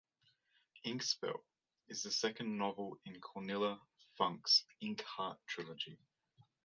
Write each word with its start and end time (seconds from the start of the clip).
"Inkspell" 0.83 1.43
is 1.87 2.01
the 2.01 2.09
second 2.11 2.57
novel 2.57 2.97
in 3.05 3.21
Cornelia 3.21 3.79
Funke's 4.19 4.65
"Inkheart" 4.81 5.37
trilogy. 5.45 5.99